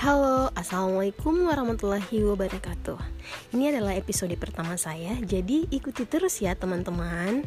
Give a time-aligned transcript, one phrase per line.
[0.00, 2.96] Halo, Assalamualaikum warahmatullahi wabarakatuh.
[3.52, 7.44] Ini adalah episode pertama saya Jadi ikuti terus ya teman-teman.